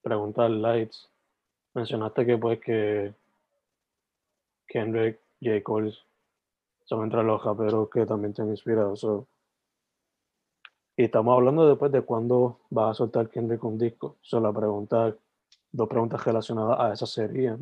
[0.00, 1.10] pregunta Lights.
[1.74, 3.12] Mencionaste que pues que
[4.68, 5.62] Kendrick, J.
[5.64, 5.92] Cole
[6.84, 8.94] son entre los raperos que también te han inspirado.
[10.96, 14.16] Y estamos hablando después de cuándo va a soltar Kendrick un disco.
[14.20, 15.14] Solo la pregunta,
[15.72, 17.56] dos preguntas relacionadas a esa serie.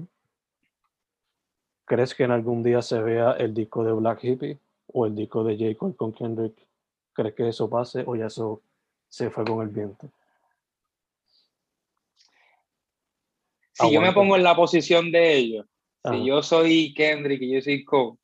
[1.86, 5.44] ¿Crees que en algún día se vea el disco de Black Hippie o el disco
[5.44, 5.78] de J.
[5.78, 6.54] Cole con Kendrick?
[7.12, 8.60] ¿Crees que eso pase o ya eso
[9.08, 10.10] se fue con el viento?
[13.72, 15.66] Si yo me pongo en la posición de ellos,
[16.10, 18.18] si yo soy Kendrick y yo soy Cole,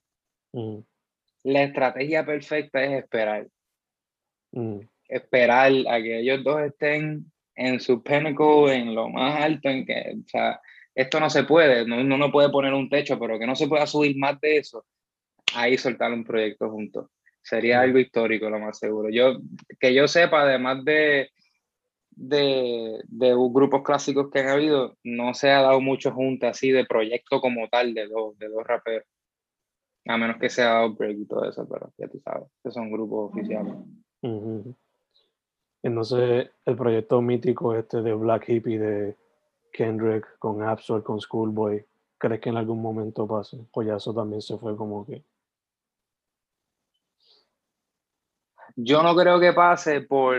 [1.44, 3.46] la estrategia perfecta es esperar.
[5.06, 10.16] Esperar a que ellos dos estén en su pinnacle, en lo más alto, en que,
[10.24, 10.60] o sea,
[10.94, 13.68] esto no se puede, no, uno no puede poner un techo, pero que no se
[13.68, 14.84] pueda subir más de eso,
[15.54, 17.10] ahí soltar un proyecto juntos.
[17.42, 19.10] Sería algo histórico, lo más seguro.
[19.10, 19.38] Yo,
[19.80, 21.30] que yo sepa, además de,
[22.10, 26.86] de, de, grupos clásicos que han habido, no se ha dado mucho junto así de
[26.86, 29.08] proyecto como tal de dos, de dos raperos.
[30.06, 33.32] A menos que sea Outbreak y todo eso, pero ya tú sabes, que son grupos
[33.32, 33.74] oficiales.
[35.82, 39.16] Entonces, el proyecto mítico este de Black Hippie de
[39.72, 41.84] Kendrick con Absol, con Schoolboy,
[42.18, 43.66] ¿crees que en algún momento pase?
[43.72, 45.24] O ya eso también se fue como que.
[48.76, 50.38] Yo no creo que pase por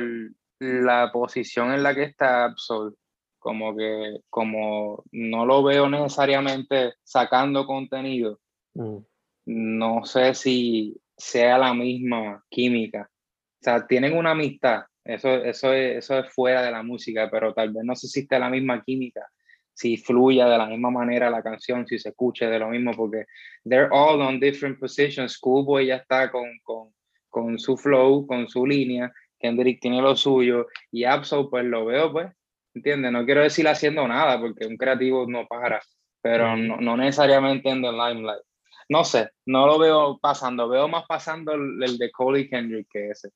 [0.59, 2.95] la posición en la que está Absol.
[3.39, 8.39] Como que, como no lo veo necesariamente sacando contenido,
[8.73, 8.99] mm
[9.45, 13.09] no sé si sea la misma química.
[13.09, 17.53] O sea, tienen una amistad, eso, eso, es, eso es fuera de la música, pero
[17.53, 19.27] tal vez no se existe la misma química,
[19.73, 23.25] si fluya de la misma manera la canción, si se escuche de lo mismo, porque
[23.65, 25.33] they're all on different positions.
[25.33, 26.93] Schoolboy ya está con, con,
[27.29, 32.11] con su flow, con su línea, Kendrick tiene lo suyo, y Absol pues lo veo
[32.11, 32.31] pues,
[32.73, 33.11] ¿entiendes?
[33.11, 35.81] No quiero decir haciendo nada, porque un creativo no para,
[36.21, 38.43] pero no, no necesariamente en the limelight
[38.89, 43.09] no sé, no lo veo pasando, veo más pasando el, de Cole y Kendrick que
[43.09, 43.29] ese.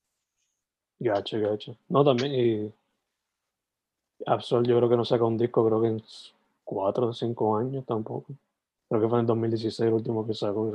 [0.99, 1.77] Gacho, gacho.
[1.89, 2.73] No, también, y
[4.25, 6.03] Absol yo creo que no saca un disco, creo que en
[6.63, 8.33] cuatro o cinco años tampoco.
[8.89, 10.73] Creo que fue en 2016 el último que sacó.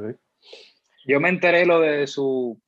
[1.07, 2.61] Yo me enteré lo de su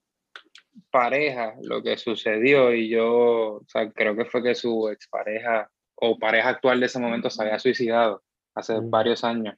[0.91, 6.19] pareja, lo que sucedió, y yo o sea, creo que fue que su expareja o
[6.19, 8.23] pareja actual de ese momento se había suicidado
[8.55, 8.91] hace mm.
[8.91, 9.57] varios años.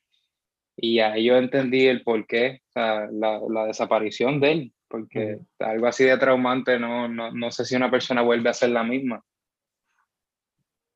[0.76, 5.40] Y ahí yo entendí el por qué, o sea, la, la, desaparición de él, porque
[5.58, 8.84] algo así de traumante, no, no, no, sé si una persona vuelve a ser la
[8.84, 9.24] misma.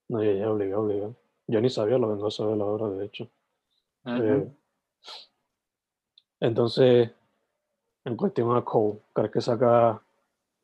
[0.09, 1.17] No, ya, ya, obligado, obligado.
[1.47, 3.31] Yo ni sabía, lo vengo a saber ahora, de hecho.
[4.07, 4.49] Eh,
[6.41, 7.11] entonces,
[8.05, 10.03] en cuestión a Cole, ¿crees que saca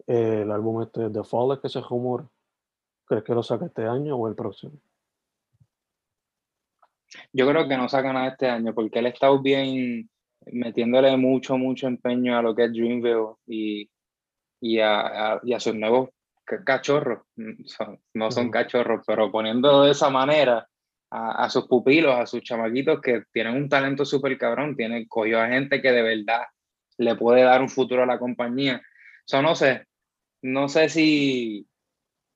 [0.06, 2.28] eh, el álbum este The Fall, que se rumor?
[3.04, 4.72] ¿Crees que lo saca este año o el próximo?
[7.32, 10.08] Yo creo que no saca nada este año porque él está bien
[10.46, 13.90] metiéndole mucho, mucho empeño a lo que es Dreamville y,
[14.60, 16.10] y, a, y a sus nuevos
[16.64, 17.22] cachorros.
[17.36, 17.64] Mm,
[18.14, 20.66] no son cachorros, pero poniendo de esa manera
[21.10, 25.40] a, a, sus pupilos, a sus chamaquitos que tienen un talento súper cabrón, tienen, cogió
[25.40, 26.42] a gente que de verdad
[26.98, 28.80] le puede dar un futuro a la compañía.
[29.24, 29.86] So, no sé,
[30.42, 31.66] no sé si,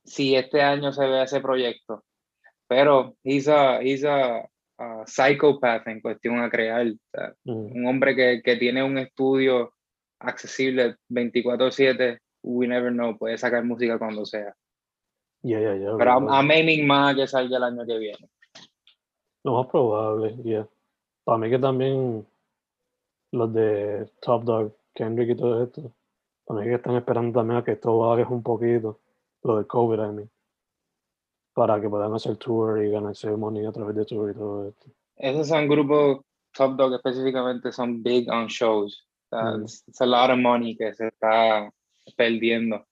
[0.05, 2.05] si este año se ve ese proyecto,
[2.67, 4.49] pero he's a, he's a,
[5.07, 6.87] psychopath en cuestión a crear.
[7.45, 7.77] Mm.
[7.77, 9.73] Un hombre que, que, tiene un estudio
[10.21, 14.55] accesible 24/7, we never know, puede sacar música cuando sea.
[15.43, 18.29] Pero I'm, aiming más que salga el año que viene.
[19.43, 20.69] Lo más probable, yeah.
[21.25, 22.27] Para mí que también
[23.33, 25.93] los de Top Dog, Kendrick y todo esto,
[26.45, 29.01] para mí que están esperando también a que esto baje un poquito,
[29.43, 30.31] lo de COVID, I mean
[31.55, 34.87] para que puedan hacer tour y ganarse money a través de tour y todo esto.
[35.17, 36.21] Esos son grupos,
[36.53, 39.07] Top Dog específicamente, son big on shows.
[39.31, 39.65] Mm.
[39.65, 41.71] Es a lot of money que se está
[42.17, 42.85] perdiendo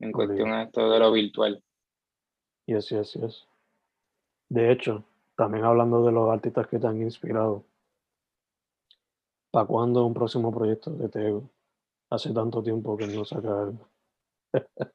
[0.00, 1.62] en cuestión de esto de lo virtual.
[2.66, 3.46] Yes, yes, yes.
[4.48, 5.04] De hecho,
[5.36, 7.64] también hablando de los artistas que te han inspirado,
[9.50, 11.48] ¿para cuándo un próximo proyecto de Tego?
[12.10, 13.88] Hace tanto tiempo que no saca algo.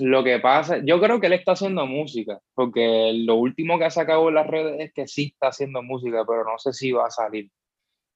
[0.00, 3.90] Lo que pasa, yo creo que él está haciendo música, porque lo último que ha
[3.90, 7.06] sacado en las redes es que sí está haciendo música, pero no sé si va
[7.06, 7.50] a salir.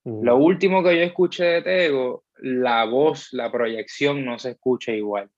[0.05, 5.29] Lo último que yo escuché de Tego, la voz, la proyección no se escucha igual.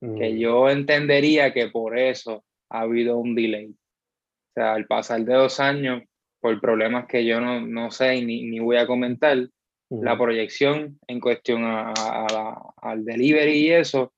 [0.00, 3.70] Que mm, yo entendería que por eso ha habido un delay.
[3.70, 6.02] O sea, al pasar de dos años,
[6.40, 9.36] por problemas que yo no, no sé ni, ni voy a comentar,
[9.88, 14.12] la proyección en cuestión a, a la- al delivery y eso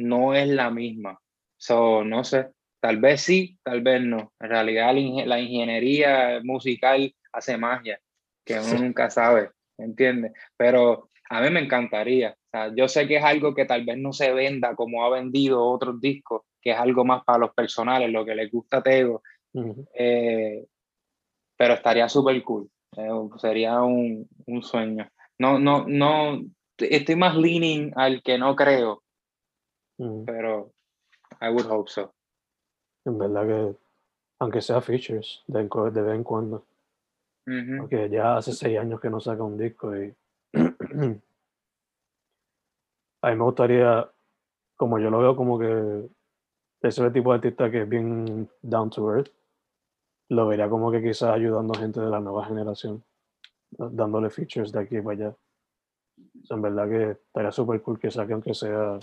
[0.00, 1.18] no es la misma.
[1.58, 2.48] So, no sé,
[2.80, 4.32] tal vez sí, tal vez no.
[4.40, 8.00] En realidad la, inge- la ingeniería musical hace magia,
[8.44, 10.32] que uno nunca sabe, ¿entiendes?
[10.56, 12.30] Pero a mí me encantaría.
[12.30, 15.10] O sea, yo sé que es algo que tal vez no se venda como ha
[15.10, 18.82] vendido otros discos, que es algo más para los personales, lo que les gusta a
[18.82, 19.22] Tego,
[19.94, 20.64] eh,
[21.56, 22.68] pero estaría súper cool.
[22.96, 25.08] Eh, sería un, un sueño.
[25.38, 26.40] No, no, no,
[26.78, 29.02] estoy más leaning al que no creo,
[30.00, 30.72] Mm, pero
[31.42, 32.12] I would hope so.
[33.04, 33.76] En verdad que,
[34.38, 36.64] aunque sea features de, de vez en cuando,
[37.78, 40.14] porque ya hace seis años que no saca un disco y
[43.22, 44.08] a mí me gustaría,
[44.76, 46.08] como yo lo veo como que
[46.82, 49.30] ese tipo de artista que es bien down to earth,
[50.30, 53.04] lo vería como que quizás ayudando a gente de la nueva generación,
[53.70, 55.36] dándole features de aquí para allá.
[56.42, 58.98] O sea, en verdad que estaría súper cool que saque aunque sea...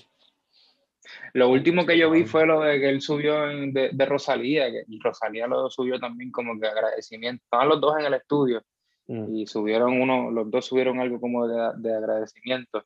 [1.34, 4.70] Lo último que yo vi fue lo de que él subió en- de, de Rosalía,
[4.72, 7.44] que Rosalía lo subió también como que agradecimiento.
[7.44, 8.62] Estaban los dos en el estudio
[9.08, 12.86] Mm, y subieron uno, los dos subieron algo como de, de agradecimiento.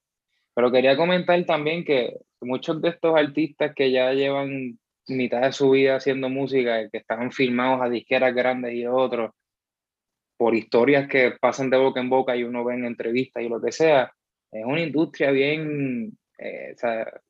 [0.54, 5.72] Pero quería comentar también que muchos de estos artistas que ya llevan mitad de su
[5.72, 9.32] vida haciendo música, que están filmados a disqueras grandes y otros,
[10.38, 13.62] por historias que pasan de boca en boca y uno ve en entrevistas y lo
[13.62, 14.12] que sea,
[14.52, 17.22] es una industria bien eh, o sea,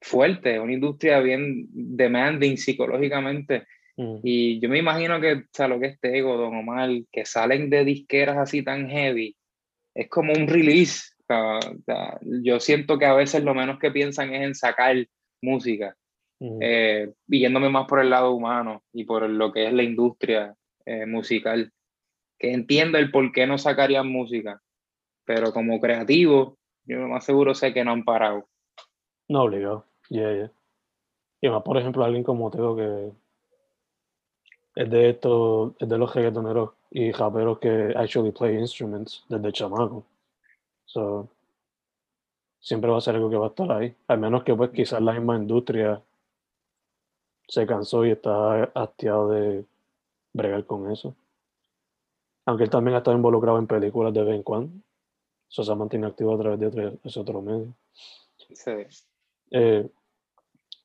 [0.00, 3.66] fuerte, una industria bien demanding psicológicamente.
[3.96, 7.24] mm, Y yo me imagino que, o sea, lo que es Tego, Don Omar, que
[7.24, 9.36] salen de disqueras así tan heavy,
[9.94, 11.12] es como un release.
[11.22, 14.54] O sea, o sea, yo siento que a veces lo menos que piensan es en
[14.54, 14.96] sacar
[15.42, 15.96] música,
[16.40, 16.58] mm.
[16.60, 20.54] eh, yéndome más por el lado humano y por lo que es la industria
[20.86, 21.72] eh, musical,
[22.38, 24.60] que entiendo el por qué no sacarían música,
[25.24, 28.48] pero como creativo, yo lo más seguro sé que no han parado.
[29.28, 30.52] No obligado, yeah, yeah.
[31.40, 33.12] Y más, por ejemplo, alguien como Teo que
[34.74, 40.04] es de estos, es de los reggaetoneros y raperos que actually play instruments desde chamaco.
[40.84, 41.28] So,
[42.60, 43.94] siempre va a ser algo que va a estar ahí.
[44.08, 46.02] Al menos que pues quizás la misma industria
[47.48, 49.64] se cansó y está hastiado de
[50.32, 51.14] bregar con eso.
[52.46, 54.72] Aunque él también ha estado involucrado en películas de vez en cuando.
[55.48, 57.74] Eso se mantiene activo a través de otro, ese otro medio.
[58.36, 58.70] Sí.
[59.50, 59.88] Eh,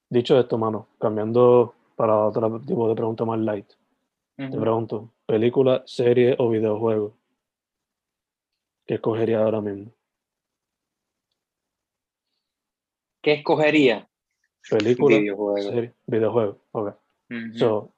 [0.10, 3.68] dicho esto, mano, cambiando para otro tipo de pregunta más light,
[4.36, 7.16] te pregunto, ¿película, serie o videojuego?
[8.86, 9.92] ¿Qué escogería ahora mismo?
[13.22, 14.08] ¿Qué escogería?
[14.70, 15.72] ¿Película, Videojuego.
[15.72, 16.60] serie, videojuego?
[16.72, 16.96] Ok.
[17.54, 17.92] So,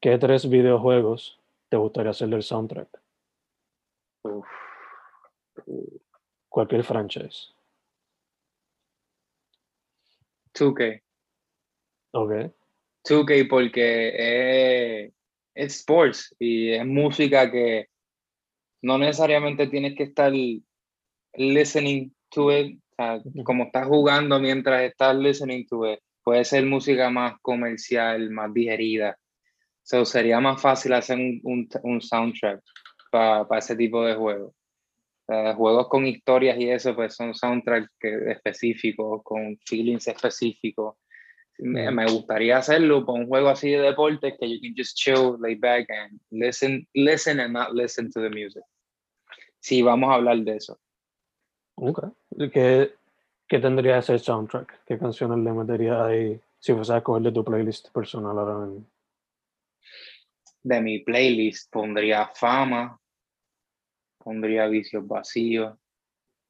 [0.00, 3.00] ¿qué tres videojuegos te gustaría hacerle el soundtrack?
[4.24, 4.46] Uf.
[6.48, 7.54] Cualquier franchise.
[10.54, 11.02] 2K.
[12.12, 12.32] Ok.
[13.04, 15.12] 2K porque es,
[15.54, 17.88] es sports y es música que
[18.82, 20.32] no necesariamente tienes que estar
[21.34, 26.66] listening to it, o sea, como estás jugando mientras estás listening to it, puede ser
[26.66, 29.16] música más comercial, más digerida.
[29.82, 32.60] So, sería más fácil hacer un, un, un soundtrack
[33.10, 34.52] para ese tipo de juegos.
[34.52, 40.96] O sea, juegos con historias y eso, pues son soundtracks específicos, con feelings específicos.
[41.64, 41.94] Me, Mm.
[41.94, 45.54] me gustaría hacerlo para un juego así de deportes que you can just chill, lay
[45.54, 48.64] back and listen, listen and not listen to the music.
[49.60, 50.80] Sí, vamos a hablar de eso.
[51.76, 52.04] Ok.
[52.52, 52.94] ¿Qué,
[53.46, 54.84] qué tendría ese soundtrack?
[54.86, 58.84] ¿Qué canciones le metería ahí si fuese a escoger de tu playlist personal ahora mismo?
[60.64, 62.98] De mi playlist pondría Fama,
[64.18, 65.76] pondría Vicios Vacíos.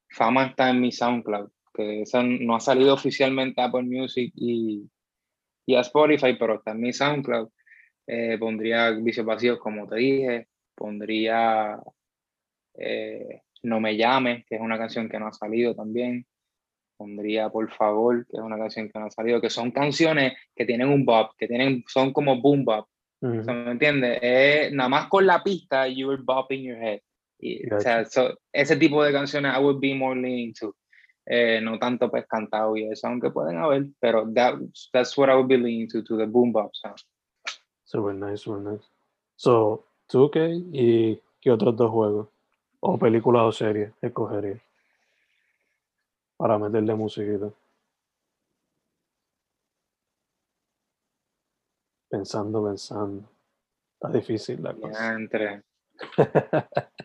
[0.09, 4.89] Fama está en mi SoundCloud, que esa no ha salido oficialmente a Apple Music y,
[5.67, 7.49] y a Spotify, pero mi SoundCloud.
[8.07, 10.49] Eh, pondría Vicios Vacíos, como te dije.
[10.75, 11.79] Pondría
[12.75, 16.27] eh, No Me Llames, que es una canción que no ha salido también.
[16.97, 20.65] Pondría Por Favor, que es una canción que no ha salido, que son canciones que
[20.65, 22.87] tienen un bop, que tienen, son como boom bop.
[23.41, 24.19] O sea, ¿Me entiendes?
[24.21, 27.01] Es nada más con la pista, you were bopping your head.
[27.39, 30.75] Y, o sea, so- ese tipo de canciones I would be more leaning to.
[31.25, 34.57] Eh, no tanto pues cantado y eso, aunque pueden haber, pero that,
[34.93, 36.99] that's what I would be leaning to, to the boom bop sound.
[37.85, 38.85] Super nice, super nice.
[39.37, 42.29] So, 2K y ¿qué otros dos juegos?
[42.85, 44.61] o película o serie escogería
[46.37, 47.53] para meterle musiquita?
[52.11, 53.31] Pensando, pensando.
[53.95, 55.15] Está difícil la cosa.
[55.15, 55.63] Entre.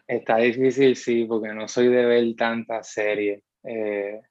[0.08, 3.44] Está difícil, sí, porque no soy de ver tantas series.
[3.68, 4.22] Eh,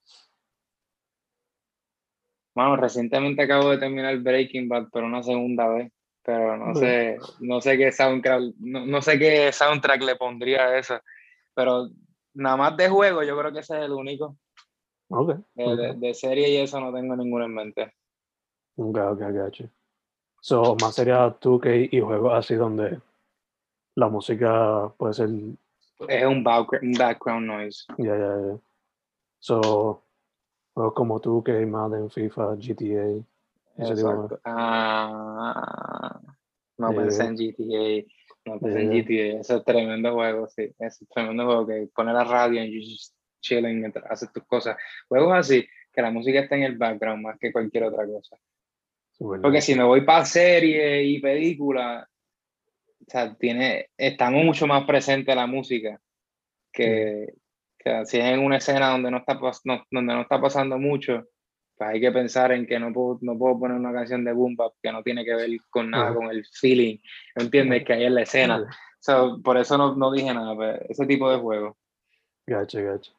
[2.54, 7.60] bueno, recientemente acabo de terminar Breaking Bad por una segunda vez, pero no sé, no
[7.60, 10.98] sé qué soundtrack, no, no sé qué soundtrack le pondría a eso.
[11.54, 11.88] Pero
[12.34, 14.36] nada más de juego, yo creo que ese es el único.
[15.08, 15.36] Ok.
[15.54, 17.94] De, de- serie y eso no tengo ninguno en mente.
[18.76, 19.64] Ok, ok, gotcha.
[20.40, 23.00] So, más sería 2K y juegos así donde
[23.94, 25.28] la música puede ser.
[26.08, 27.84] Es un, backgr- un background noise.
[27.98, 28.58] Ya, ya, ya.
[29.38, 30.04] So,
[30.74, 33.24] juegos como 2K, Madden, FIFA, GTA.
[33.78, 34.40] Exacto.
[34.44, 36.20] Ah,
[36.78, 38.06] no Eh, pensé en GTA.
[38.46, 39.02] No pensé en eh.
[39.02, 39.40] GTA.
[39.40, 40.62] Ese es tremendo juego, sí.
[40.78, 44.76] Ese es tremendo juego que pone la radio y just chilling, mientras haces tus cosas.
[45.08, 48.36] Juegos así, que la música está en el background más que cualquier otra cosa.
[49.18, 52.06] Porque si me voy para series y películas,
[53.00, 55.98] o sea, tiene, estamos mucho más presente la música
[56.72, 57.32] que,
[57.86, 59.34] que si es en una escena donde no, está,
[59.64, 61.24] no- donde no está pasando mucho,
[61.76, 64.56] pues hay que pensar en que no puedo, no puedo poner una canción de boom
[64.56, 66.98] bap que no tiene que ver con nada, con el feeling,
[67.36, 67.84] ¿me entiendes?
[67.84, 68.66] Que hay en la escena.
[68.98, 71.76] So, por eso no, no dije nada, pues, ese tipo de juego.
[72.44, 73.12] Gacha, gacha.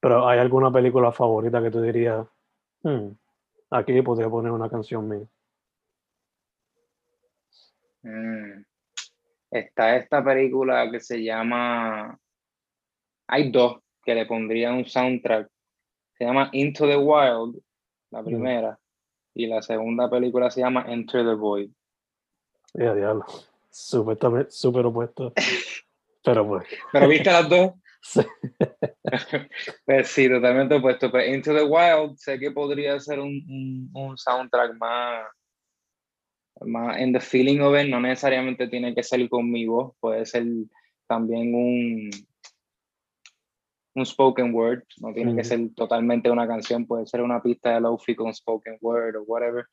[0.00, 2.26] Pero ¿hay alguna película favorita que tú dirías,
[2.82, 3.10] "Hmm,
[3.70, 5.26] aquí podría poner una canción mía?
[8.02, 8.64] Mm.
[9.52, 12.18] Está esta película que se llama.
[13.28, 15.48] Hay dos que le pondría un soundtrack.
[16.16, 17.60] Se llama Into the Wild,
[18.10, 18.78] la primera,
[19.34, 21.70] y la segunda película se llama Enter the Void.
[22.74, 23.24] Ya, diablo.
[23.70, 24.18] Súper,
[24.50, 25.32] súper opuesto.
[26.24, 27.72] Pero pues, ¿Pero viste las dos?
[28.02, 28.20] sí.
[29.84, 31.10] Pues sí, totalmente opuesto.
[31.10, 35.26] Pues Into the Wild sé que podría ser un, un, un soundtrack más,
[36.60, 40.26] más en the feeling of it, no necesariamente tiene que ser con mi voz, puede
[40.26, 40.44] ser
[41.06, 42.10] también un,
[43.94, 47.80] un spoken word, no tiene que ser totalmente una canción, puede ser una pista de
[47.80, 49.66] lofi con spoken word o whatever.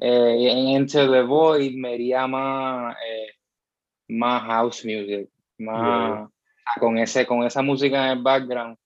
[0.00, 3.28] Eh, en Into the Void me iría más, eh,
[4.08, 6.28] más house music, más
[6.66, 8.76] ah, con, ese, con esa música en el background.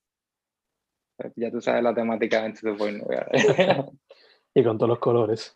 [1.17, 3.03] Pues ya tú sabes la temática de Into the Void.
[3.03, 3.93] ¿no?
[4.55, 5.55] Y con todos los colores.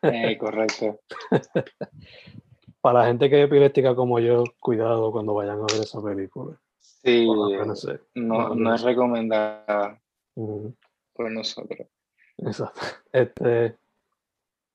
[0.00, 1.00] Eh, correcto.
[2.80, 6.58] Para la gente que es epiléptica como yo, cuidado cuando vayan a ver esa película.
[7.04, 8.00] Sí, Bueno, no sé.
[8.14, 10.00] no, no es recomendada
[10.34, 11.88] por nosotros.
[12.38, 12.80] Exacto.
[13.12, 13.76] Este,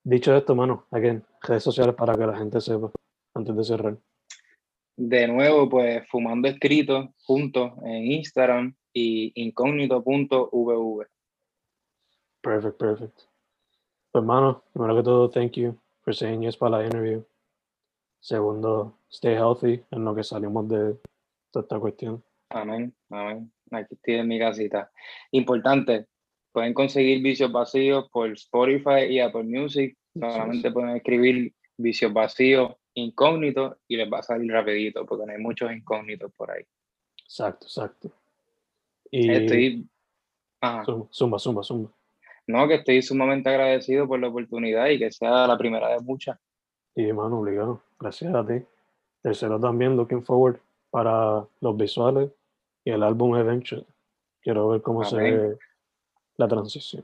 [0.03, 1.07] dicho esto, mano, aquí
[1.41, 2.91] redes sociales para que la gente sepa
[3.33, 3.97] antes de cerrar.
[4.97, 11.07] De nuevo, pues fumando escrito juntos en Instagram y incógnito.vv.
[12.41, 13.19] Perfect, perfect.
[14.11, 17.23] Pues, mano, primero que todo, thank you for saying yes para la interview.
[18.19, 20.97] Segundo, stay healthy en lo que salimos de
[21.57, 22.23] toda esta cuestión.
[22.49, 23.51] Amén, amén.
[23.71, 24.91] Aquí estoy en mi casita.
[25.31, 26.07] Importante,
[26.51, 29.97] pueden conseguir vicios vacíos por Spotify y Apple Music.
[30.13, 35.37] Solamente pueden escribir vicios vacíos incógnito y les va a salir rapidito porque no hay
[35.39, 36.63] muchos incógnitos por ahí.
[37.23, 38.11] Exacto, exacto.
[39.11, 39.87] Y Estoy,
[40.61, 40.83] ajá.
[41.11, 41.91] zumba, zumba, zumba,
[42.47, 46.39] no, que estoy sumamente agradecido por la oportunidad y que sea la primera de muchas.
[46.95, 47.83] Y, mano, obligado.
[47.99, 48.63] Gracias a ti.
[49.21, 50.59] Tercero también, looking forward
[50.89, 52.31] para los visuales
[52.83, 53.85] y el álbum Eventually.
[54.41, 55.57] Quiero ver cómo se ve
[56.37, 57.03] la transición.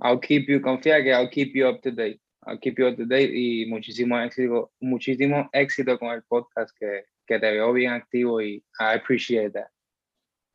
[0.00, 2.20] I'll keep you, confía que I'll keep you up to date.
[2.46, 7.04] I'll keep you up to date y muchísimo éxito, muchísimo éxito con el podcast que,
[7.26, 9.68] que te veo bien activo y I appreciate that.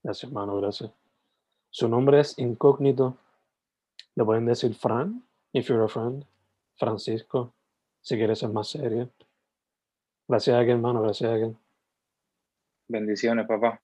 [0.03, 0.91] Gracias, mano, gracias.
[1.69, 3.17] Su nombre es incógnito.
[4.15, 5.23] Le pueden decir Fran,
[5.53, 6.25] if you're a friend.
[6.77, 7.55] Francisco,
[8.01, 9.09] si quieres ser más serio.
[10.27, 11.66] Gracias a hermano, gracias a.
[12.89, 13.81] Bendiciones, papá.